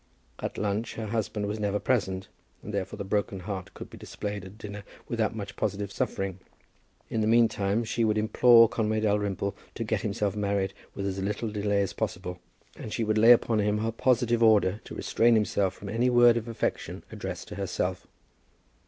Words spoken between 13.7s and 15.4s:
her positive order to restrain